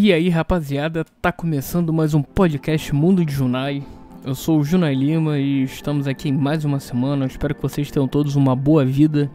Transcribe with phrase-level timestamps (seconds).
[0.00, 3.82] E aí, rapaziada, tá começando mais um podcast Mundo de Junai.
[4.24, 7.24] Eu sou o Junai Lima e estamos aqui em mais uma semana.
[7.24, 9.28] Eu espero que vocês tenham todos uma boa vida.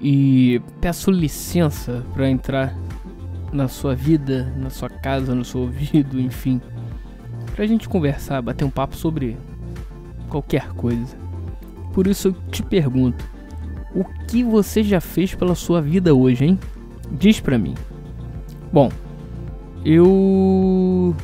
[0.00, 2.76] E peço licença para entrar
[3.52, 6.60] na sua vida, na sua casa, no seu ouvido, enfim.
[7.54, 9.36] Pra gente conversar, bater um papo sobre
[10.28, 11.16] qualquer coisa.
[11.94, 13.24] Por isso eu te pergunto:
[13.94, 16.58] o que você já fez pela sua vida hoje, hein?
[17.12, 17.76] Diz pra mim.
[18.72, 18.90] Bom,
[19.90, 21.16] eu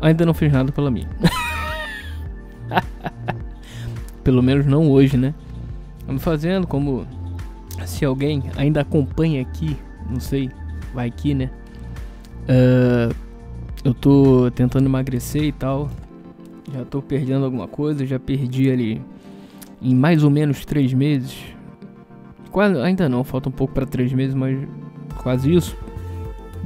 [0.00, 1.08] ainda não fiz nada pela minha.
[4.24, 5.34] Pelo menos não hoje, né?
[6.06, 7.06] Vamos fazendo como
[7.84, 9.76] se alguém ainda acompanha aqui,
[10.08, 10.50] não sei,
[10.94, 11.50] vai aqui, né?
[12.44, 13.14] Uh,
[13.84, 15.90] eu tô tentando emagrecer e tal.
[16.72, 19.02] Já tô perdendo alguma coisa, já perdi ali
[19.82, 21.38] em mais ou menos três meses.
[22.50, 24.58] Quase, ainda não, falta um pouco para três meses, mas
[25.22, 25.76] quase isso.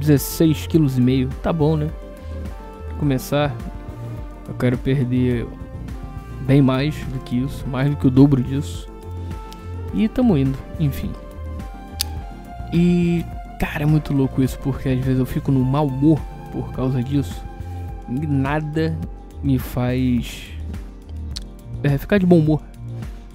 [0.03, 1.89] 16 quilos e meio, tá bom, né?
[2.99, 3.55] Começar,
[4.47, 5.47] eu quero perder
[6.41, 8.87] bem mais do que isso, mais do que o dobro disso.
[9.93, 11.11] E tamo indo, enfim.
[12.73, 13.23] E
[13.59, 16.19] cara, é muito louco isso, porque às vezes eu fico no mau humor
[16.51, 17.41] por causa disso.
[18.09, 18.97] E nada
[19.41, 20.49] me faz
[21.81, 22.61] é, ficar de bom humor.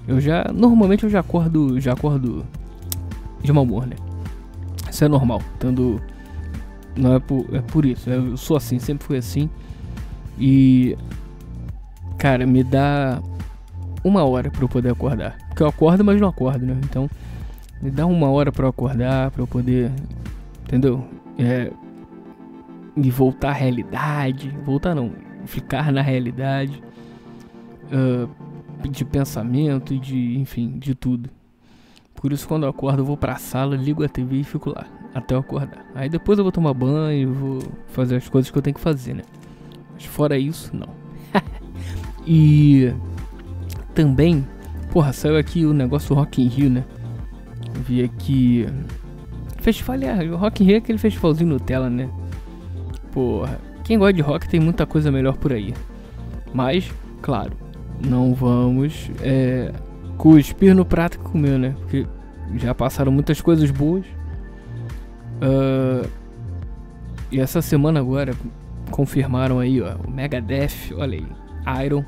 [0.07, 2.45] Eu já normalmente eu já acordo, já acordo
[3.41, 3.95] de mau humor, né?
[4.89, 6.01] Isso é normal, tendo
[6.99, 9.49] não é por, é por isso, eu sou assim, sempre fui assim.
[10.37, 10.97] E
[12.17, 13.21] cara, me dá
[14.03, 15.37] uma hora para eu poder acordar.
[15.47, 16.77] Porque eu acordo, mas não acordo, né?
[16.83, 17.09] Então,
[17.81, 19.91] me dá uma hora para eu acordar, para eu poder,
[20.63, 21.05] entendeu?
[21.37, 21.71] É,
[23.09, 25.13] voltar à realidade, voltar não,
[25.45, 26.83] ficar na realidade
[27.85, 28.29] uh,
[28.89, 31.29] de pensamento e de, enfim, de tudo.
[32.13, 34.98] Por isso quando eu acordo eu vou pra sala, ligo a TV e fico lá
[35.13, 35.85] até eu acordar.
[35.95, 39.13] Aí depois eu vou tomar banho, vou fazer as coisas que eu tenho que fazer,
[39.13, 39.23] né?
[39.93, 40.89] Mas fora isso, não.
[42.25, 42.93] e
[43.93, 44.47] também,
[44.91, 46.83] porra, saiu aqui o negócio Rock in Rio, né?
[47.75, 48.67] Eu vi aqui
[49.57, 52.09] festival, é, Rock in Rio é aquele festivalzinho Nutella, né?
[53.11, 55.73] Porra, quem gosta de rock tem muita coisa melhor por aí.
[56.53, 56.91] Mas,
[57.23, 57.53] claro,
[57.99, 59.71] não vamos é,
[60.15, 61.75] cuspir no prato que comeu, né?
[61.79, 62.05] Porque
[62.55, 64.05] já passaram muitas coisas boas.
[65.41, 66.09] Uh,
[67.31, 68.33] e essa semana agora
[68.91, 72.03] confirmaram aí, ó, o Megadeth, olha aí, Iron.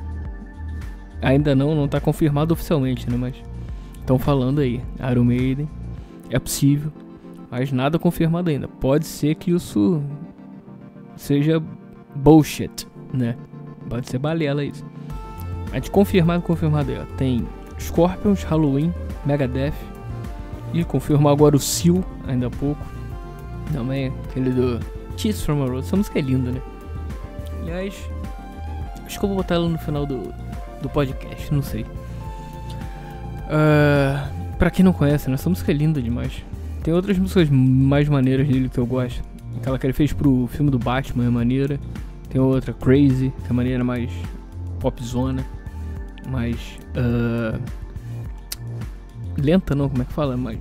[1.21, 3.15] Ainda não, não tá confirmado oficialmente, né?
[3.15, 3.35] Mas
[3.99, 4.81] estão falando aí,
[5.11, 5.69] Iron Maiden.
[6.29, 6.91] É possível,
[7.49, 8.67] mas nada confirmado ainda.
[8.67, 10.01] Pode ser que isso
[11.15, 11.61] seja
[12.15, 13.35] bullshit, né?
[13.87, 14.85] Pode ser balela isso.
[15.71, 17.05] Mas confirmado, confirmado aí, ó.
[17.17, 17.47] Tem
[17.79, 18.93] Scorpions, Halloween,
[19.25, 19.73] Megadeth.
[20.73, 22.81] E confirmou agora o Seal, ainda há pouco.
[23.73, 24.79] Também aquele do
[25.17, 25.87] Kiss from a Rose.
[25.87, 26.61] Essa música é linda, né?
[27.61, 27.95] Aliás,
[29.05, 30.33] acho que eu vou botar ela no final do,
[30.81, 31.85] do podcast, não sei.
[33.45, 35.35] Uh, pra quem não conhece, né?
[35.35, 36.43] Essa música é linda demais.
[36.83, 39.21] Tem outras músicas mais maneiras dele que eu gosto.
[39.57, 41.79] Aquela que ele fez pro filme do Batman é maneira.
[42.29, 44.09] Tem outra, Crazy, que é maneira mais
[44.79, 45.45] popzona.
[46.29, 46.55] Mais.
[46.95, 47.61] Uh,
[49.37, 50.35] lenta não, como é que fala?
[50.37, 50.57] Mais,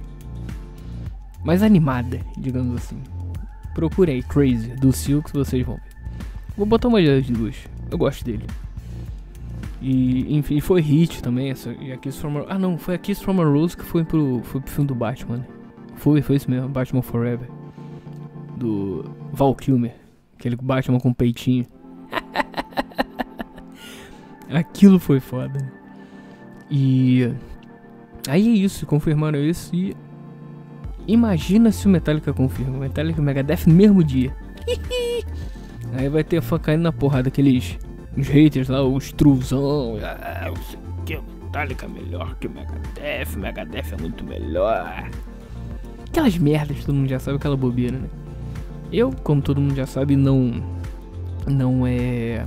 [1.45, 3.01] mais animada, digamos assim.
[3.75, 5.83] Procure aí, Crazy, do Silk, vocês vão ver.
[6.57, 7.57] Vou botar uma das duas.
[7.91, 8.45] Eu gosto dele.
[9.81, 11.51] E, enfim, foi hit também.
[11.51, 13.85] Essa, e a Kiss from a, Ah, não, foi a Kiss from a Rose que
[13.85, 15.45] foi pro, foi pro filme do Batman.
[15.97, 17.49] Foi, foi isso mesmo, Batman Forever.
[18.57, 19.95] Do Val Kilmer.
[20.39, 21.67] Aquele Batman com peitinho.
[24.53, 25.73] Aquilo foi foda.
[26.71, 27.33] E.
[28.29, 29.97] Aí é isso, confirmaram isso e.
[31.11, 32.77] Imagina se o Metallica confirma.
[32.77, 34.33] O Metallica e o Megadeth no mesmo dia.
[35.93, 37.77] Aí vai ter fã caindo na porrada, aqueles
[38.17, 39.97] os haters lá, os truzão.
[40.01, 40.53] Ah,
[41.05, 45.11] que o Metallica é melhor que o Megadeth, o Megadeth é muito melhor.
[46.07, 48.09] Aquelas merdas, todo mundo já sabe, aquela bobeira, né?
[48.93, 50.63] Eu, como todo mundo já sabe, não.
[51.45, 52.47] Não é.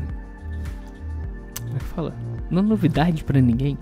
[1.59, 2.15] Como é que fala?
[2.49, 3.77] Não é novidade para ninguém.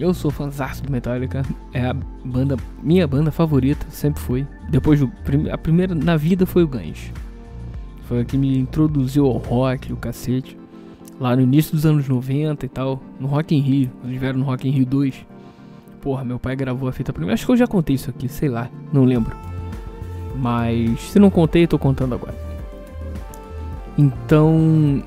[0.00, 1.42] Eu sou fãzaço do Metallica.
[1.74, 1.92] É a
[2.24, 2.56] banda.
[2.82, 4.46] Minha banda favorita, sempre foi.
[4.70, 5.12] Depois do.
[5.52, 7.12] A primeira na vida foi o Guns.
[8.08, 10.58] Foi a que me introduziu ao rock, o cacete.
[11.20, 12.98] Lá no início dos anos 90 e tal.
[13.20, 13.90] No Rock in Rio.
[14.02, 15.14] Eles vieram no Rock in Rio 2.
[16.00, 17.34] Porra, meu pai gravou a fita primeiro.
[17.34, 18.70] Acho que eu já contei isso aqui, sei lá.
[18.90, 19.36] Não lembro.
[20.34, 22.34] Mas se não contei, tô contando agora.
[23.98, 25.04] Então.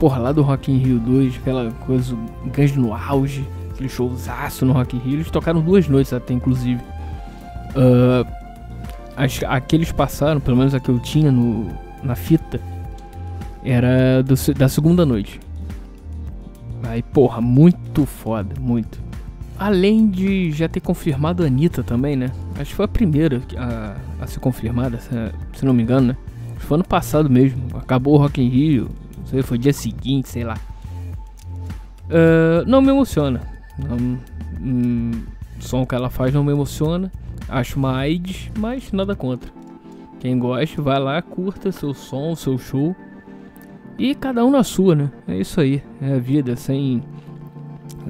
[0.00, 2.14] Porra, lá do Rock in Rio 2, aquela coisa,
[2.54, 6.80] Guns no auge, aquele showzaço no Rock in Rio, eles tocaram duas noites até, inclusive.
[7.76, 8.26] Uh,
[9.14, 11.68] as, aqueles passaram, pelo menos a que eu tinha no,
[12.02, 12.58] na fita
[13.62, 15.40] era do, da segunda noite.
[16.84, 18.98] Aí, porra, muito foda, muito.
[19.58, 22.30] Além de já ter confirmado a Anitta também, né?
[22.58, 25.10] Acho que foi a primeira a, a ser confirmada, se,
[25.58, 26.16] se, não me engano, né?
[26.58, 27.62] Foi ano passado mesmo.
[27.76, 28.90] Acabou o Rock in Rio.
[29.26, 30.56] Sei, foi dia seguinte, sei lá.
[32.04, 33.55] Uh, não me emociona.
[33.78, 34.18] Não,
[34.60, 35.10] hum,
[35.58, 37.10] o som que ela faz não me emociona.
[37.48, 39.50] Acho uma AIDS, mas nada contra.
[40.18, 42.96] Quem gosta, vai lá, curta seu som, seu show.
[43.98, 45.10] E cada um na sua, né?
[45.26, 45.82] É isso aí.
[46.00, 47.02] É a vida, sem,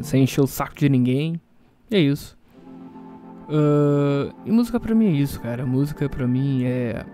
[0.03, 1.41] sem encher o saco de ninguém.
[1.91, 2.37] É isso.
[3.49, 5.65] Uh, e música pra mim é isso, cara.
[5.65, 7.05] Música pra mim é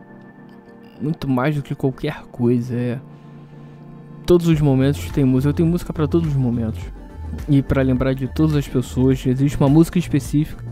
[1.00, 2.74] muito mais do que qualquer coisa.
[2.74, 3.00] É
[4.24, 5.50] todos os momentos tem música.
[5.50, 6.82] Eu tenho música para todos os momentos.
[7.48, 10.64] E para lembrar de todas as pessoas, existe uma música específica,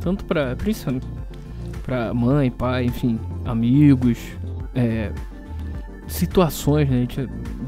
[0.00, 0.56] tanto para
[1.82, 4.18] para mãe, pai, enfim, amigos,
[4.74, 5.12] é,
[6.06, 7.06] situações, né?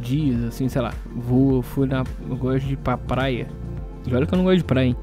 [0.02, 0.92] Dias, assim, sei lá.
[1.14, 2.04] Vou, fui na.
[2.28, 3.48] Eu gosto de ir pra praia.
[4.06, 4.96] E olha que eu não gosto de praia, hein?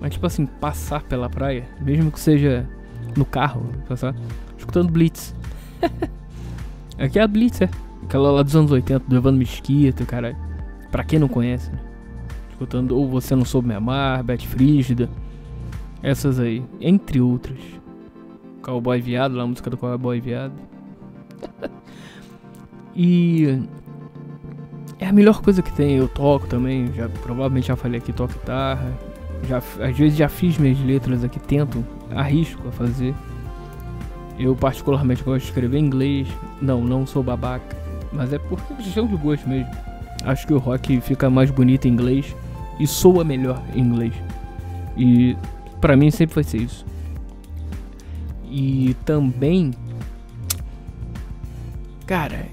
[0.00, 2.68] Mas, tipo assim, passar pela praia, mesmo que seja
[3.16, 4.14] no carro, passar,
[4.56, 5.34] escutando Blitz.
[6.98, 7.68] Aqui é a Blitz, é.
[8.02, 10.36] Aquela lá dos anos 80, do Evandro Mesquita, cara.
[10.90, 11.78] Pra quem não conhece, né?
[12.62, 15.10] Escutando Ou Você Não Soube Me Amar, Bete Frígida.
[16.00, 17.58] Essas aí, entre outras.
[18.62, 20.54] Cowboy Viado, lá a música do Cowboy Viado.
[22.94, 23.58] E
[24.98, 25.96] é a melhor coisa que tem.
[25.96, 28.92] Eu toco também, já provavelmente já falei aqui, toco guitarra.
[29.48, 31.82] Já, às vezes já fiz minhas letras aqui, tento,
[32.14, 33.14] arrisco a fazer.
[34.38, 36.28] Eu particularmente gosto de escrever em inglês.
[36.60, 37.74] Não, não sou babaca,
[38.12, 39.70] mas é porque questão de gosto mesmo.
[40.26, 42.36] Acho que o rock fica mais bonito em inglês
[42.78, 44.14] e soa melhor em inglês.
[44.96, 45.36] E
[45.80, 46.84] para mim sempre vai ser isso.
[48.50, 49.72] E também
[52.06, 52.46] cara,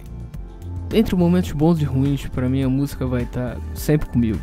[0.93, 4.39] entre momentos bons e ruins, para mim a música vai estar tá sempre comigo.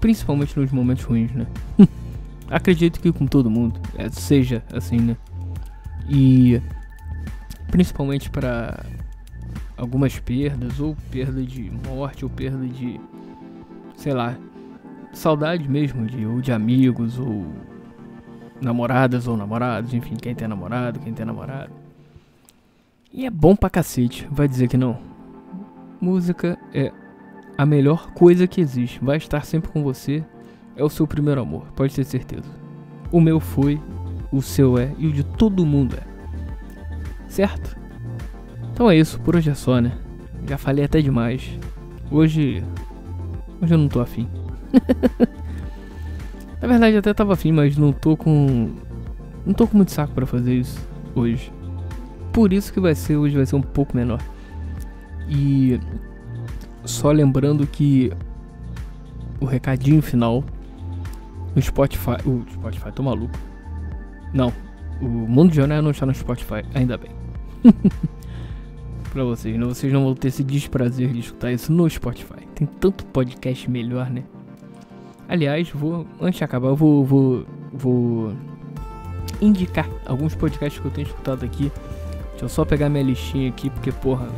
[0.00, 1.46] Principalmente nos momentos ruins, né?
[2.50, 5.16] Acredito que com todo mundo, é, seja assim, né?
[6.08, 6.60] E
[7.70, 8.84] principalmente para
[9.76, 13.00] algumas perdas, ou perda de morte, ou perda de,
[13.98, 14.36] sei lá,
[15.12, 17.46] saudade mesmo de ou de amigos ou
[18.60, 21.72] namoradas ou namorados, enfim, quem tem namorado, quem tem namorado.
[23.12, 24.98] E é bom pra cacete, vai dizer que não.
[26.00, 26.92] Música é
[27.56, 30.24] a melhor coisa que existe, vai estar sempre com você.
[30.76, 32.48] É o seu primeiro amor, pode ter certeza.
[33.10, 33.82] O meu foi,
[34.30, 36.06] o seu é e o de todo mundo é.
[37.26, 37.76] Certo?
[38.72, 39.98] Então é isso, por hoje é só, né?
[40.46, 41.58] Já falei até demais.
[42.12, 42.62] Hoje.
[43.60, 44.28] Hoje eu não tô afim.
[46.60, 48.70] Na verdade até tava afim, mas não tô com.
[49.46, 50.78] Não tô com muito saco para fazer isso
[51.14, 51.52] hoje
[52.38, 54.20] por isso que vai ser hoje vai ser um pouco menor.
[55.28, 55.80] E
[56.84, 58.12] só lembrando que
[59.40, 60.44] o recadinho final
[61.52, 63.36] no Spotify, o Spotify tô maluco.
[64.32, 64.52] Não,
[65.00, 67.10] o Mundo de Jornal não está no Spotify, ainda bem.
[69.18, 69.64] pra vocês, né?
[69.64, 72.46] vocês não vão ter esse desprazer de escutar isso no Spotify.
[72.54, 74.24] Tem tanto podcast melhor, né?
[75.28, 78.32] Aliás, vou antes de acabar, eu vou vou vou
[79.40, 81.70] indicar alguns podcasts que eu tenho escutado aqui
[82.38, 84.28] Deixa eu só pegar minha listinha aqui, porque, porra.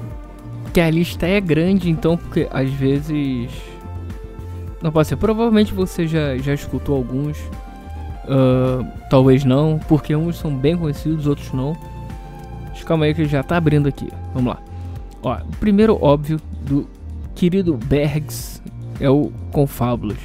[0.62, 3.50] Porque a lista é grande, então, porque às vezes.
[4.80, 5.16] Não pode ser.
[5.16, 7.36] Provavelmente você já, já escutou alguns.
[8.24, 11.76] Uh, talvez não, porque uns são bem conhecidos, outros não.
[12.70, 14.08] Mas calma aí que já tá abrindo aqui.
[14.32, 14.69] Vamos lá.
[15.22, 16.88] Ó, o primeiro, óbvio, do
[17.34, 18.62] querido Bergs
[18.98, 20.18] é o Confábulas.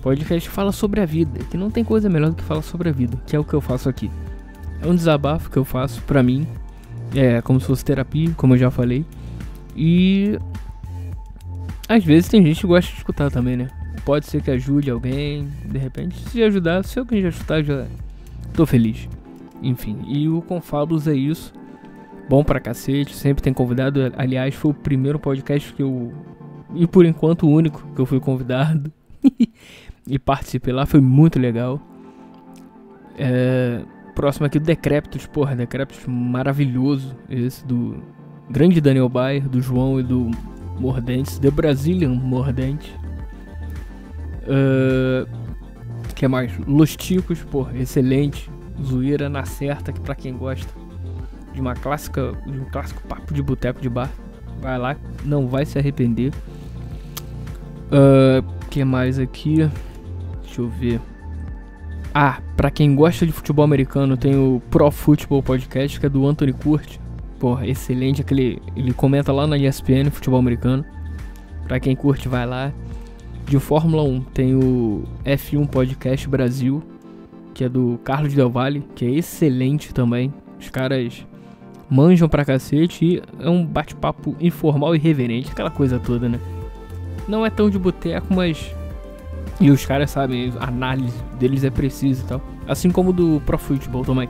[0.00, 2.92] Podcast fala sobre a vida, que não tem coisa melhor do que falar sobre a
[2.92, 4.10] vida, que é o que eu faço aqui.
[4.80, 6.46] É um desabafo que eu faço pra mim,
[7.14, 9.04] é como se fosse terapia, como eu já falei.
[9.76, 10.38] E
[11.88, 13.68] às vezes tem gente que gosta de escutar também, né?
[14.04, 17.86] Pode ser que ajude alguém, de repente, se ajudar, se alguém já escutar, já
[18.54, 19.08] tô feliz.
[19.62, 21.52] Enfim, e o Confablos é isso.
[22.28, 24.12] Bom pra cacete, sempre tem convidado.
[24.16, 26.12] Aliás, foi o primeiro podcast que eu.
[26.74, 28.92] E por enquanto o único que eu fui convidado.
[30.06, 31.80] e participei lá, foi muito legal.
[33.18, 33.82] É,
[34.14, 35.26] Próximo aqui, o Decréptos.
[35.26, 37.16] Porra, Decréptos maravilhoso.
[37.28, 38.02] Esse do
[38.50, 40.30] grande Daniel Bayer, do João e do
[40.78, 41.38] Mordentes.
[41.38, 42.94] The Brazilian Mordente.
[44.42, 45.26] Uh,
[46.14, 46.56] que mais?
[46.66, 48.50] Los Ticos, porra, excelente.
[48.82, 50.81] Zoeira na certa, que pra quem gosta
[51.52, 54.10] de uma clássica, de um clássico papo de boteco de bar,
[54.60, 56.32] vai lá, não vai se arrepender.
[57.88, 59.68] Uh, que mais aqui?
[60.42, 61.00] Deixa eu ver.
[62.14, 66.26] Ah, para quem gosta de futebol americano, tem o Pro Football Podcast, que é do
[66.26, 67.00] Anthony Curti.
[67.38, 68.20] porra, excelente.
[68.20, 70.84] Aquele, ele comenta lá na ESPN, futebol americano.
[71.66, 72.72] Pra quem curte, vai lá.
[73.46, 76.82] De Fórmula 1 tem o F1 Podcast Brasil,
[77.52, 80.32] que é do Carlos Del Valle, que é excelente também.
[80.60, 81.26] Os caras
[81.92, 86.40] manjam pra cacete e é um bate-papo informal e reverente, aquela coisa toda, né?
[87.28, 88.74] Não é tão de boteco, mas.
[89.60, 92.40] E os caras sabem, a análise deles é precisa e tal.
[92.66, 94.28] Assim como do Pro Football também.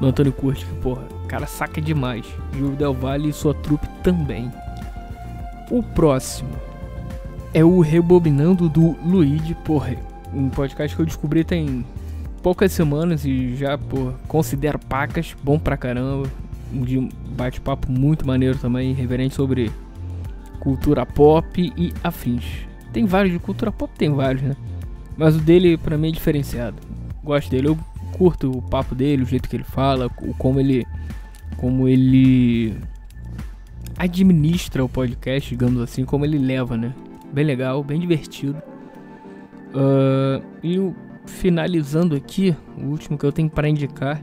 [0.00, 2.26] Do Antônio Curti, que porra, cara saca demais.
[2.56, 4.50] E o Del Valle e sua trupe também.
[5.70, 6.50] O próximo
[7.54, 9.94] é o Rebobinando do Luigi, porra.
[10.34, 11.86] Um podcast que eu descobri tem
[12.42, 16.28] poucas semanas e já, pô, considero pacas, bom pra caramba.
[16.72, 19.70] Um bate-papo muito maneiro também, reverente sobre
[20.60, 22.44] cultura pop e afins.
[22.92, 24.56] Tem vários de cultura pop, tem vários, né?
[25.16, 26.76] Mas o dele pra mim é diferenciado.
[27.24, 27.78] Gosto dele, eu
[28.12, 30.86] curto o papo dele, o jeito que ele fala, o como ele
[31.56, 32.76] como ele
[33.96, 36.94] administra o podcast, digamos assim, como ele leva, né?
[37.32, 38.62] Bem legal, bem divertido.
[39.74, 40.94] Uh, e
[41.26, 44.22] finalizando aqui, o último que eu tenho para indicar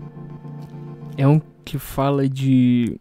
[1.18, 3.00] é um que fala de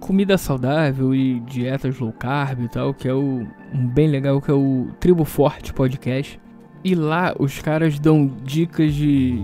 [0.00, 4.50] comida saudável e dietas low carb e tal, que é o um bem legal que
[4.50, 6.40] é o Tribo Forte Podcast.
[6.84, 9.42] E lá os caras dão dicas de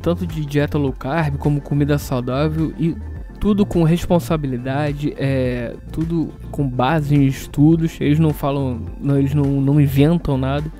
[0.00, 2.96] tanto de dieta low carb como comida saudável e
[3.38, 8.00] tudo com responsabilidade, é tudo com base em estudos.
[8.00, 10.70] Eles não falam, não, eles não, não inventam nada.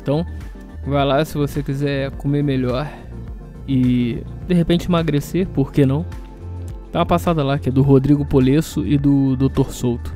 [0.00, 0.24] Então,
[0.86, 2.86] vai lá se você quiser comer melhor
[3.66, 6.04] e de repente emagrecer, por que não?
[6.92, 9.70] Dá uma passada lá que é do Rodrigo Polesso e do Dr.
[9.70, 10.14] Souto.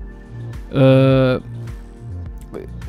[0.71, 1.42] Uh,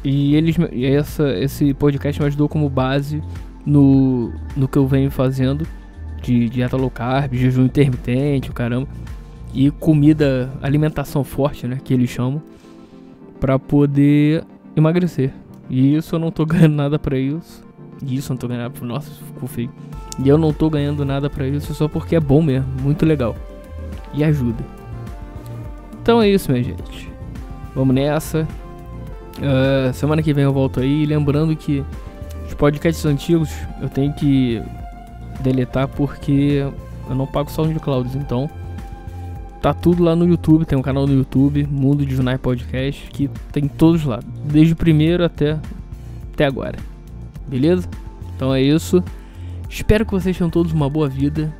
[0.04, 3.22] e eles, essa, esse podcast me ajudou como base
[3.66, 5.68] no, no que eu venho fazendo
[6.22, 8.88] de dieta low carb, jejum intermitente, o caramba,
[9.54, 12.42] e comida, alimentação forte, né, que eles chamam,
[13.40, 14.44] para poder
[14.76, 15.32] emagrecer.
[15.70, 17.64] E isso eu não tô ganhando nada para isso.
[18.06, 19.72] Isso não tô ganhando nada, nossa, ficou feio.
[20.24, 23.36] E eu não tô ganhando nada para isso só porque é bom mesmo, muito legal.
[24.14, 24.64] E ajuda.
[26.02, 27.10] Então é isso, minha gente.
[27.76, 28.48] Vamos nessa.
[29.38, 31.06] Uh, semana que vem eu volto aí.
[31.06, 31.84] Lembrando que
[32.48, 33.50] os podcasts antigos
[33.82, 34.62] eu tenho que
[35.40, 36.66] deletar porque
[37.10, 38.50] eu não pago SoundCloud, então
[39.62, 43.30] tá tudo lá no YouTube, tem um canal no YouTube, Mundo de Junai Podcast, que
[43.52, 45.58] tem todos lá, desde o primeiro até
[46.34, 46.91] até agora.
[47.52, 47.86] Beleza?
[48.34, 49.04] Então é isso.
[49.70, 51.54] Espero que vocês tenham todos uma boa vida.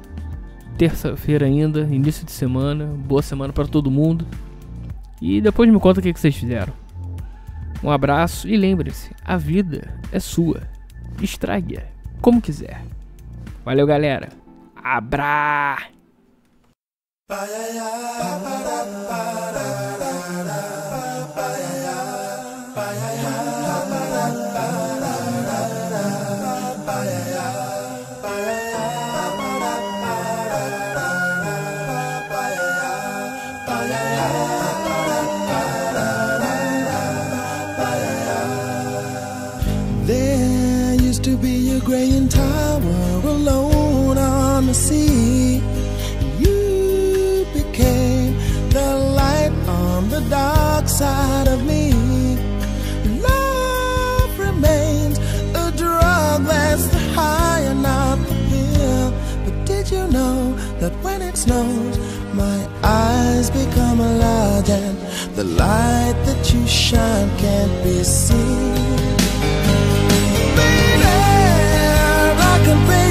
[0.78, 4.26] Terça-feira ainda, início de semana, boa semana para todo mundo.
[5.22, 6.74] E depois me conta o que, vocês fizeram.
[7.84, 10.62] Um abraço e lembre-se, a vida é sua.
[11.22, 11.84] Estrague-a
[12.22, 12.82] como quiser.
[13.66, 14.30] Valeu, galera.
[14.82, 15.78] Abra!
[42.82, 45.62] Tower alone on the sea.
[46.40, 48.34] You became
[48.70, 51.94] the light on the dark side of me.
[53.22, 55.18] Love remains
[55.64, 59.14] a drug that's the high and not the pill.
[59.46, 61.98] But did you know that when it snows,
[62.34, 64.98] my eyes become large and
[65.36, 68.72] the light that you shine can't be seen?
[72.72, 73.11] can break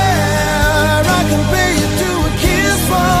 [1.31, 3.20] compare you to a kiss from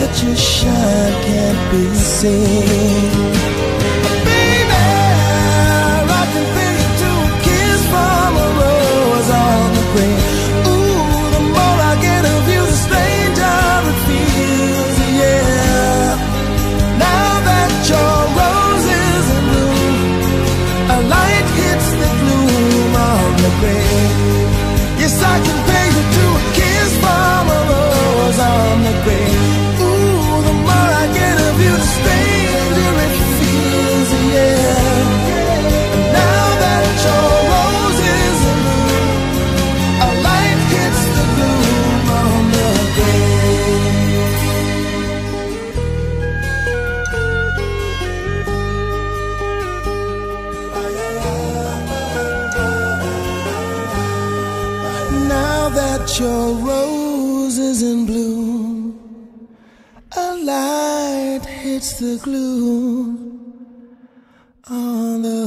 [0.00, 3.49] that you shine can't be seen?
[55.74, 59.48] That your rose is in bloom,
[60.16, 63.30] a light hits the gloom
[64.68, 65.39] on the